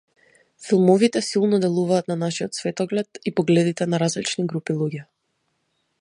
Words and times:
Филмовите 0.67 1.21
силно 1.27 1.55
делуваат 1.65 2.05
на 2.11 2.15
нашиот 2.23 2.53
светоглед 2.61 3.09
и 3.25 3.35
погледите 3.41 3.89
на 3.93 4.03
различни 4.05 4.49
групи 4.55 4.79
луѓе. 4.83 5.07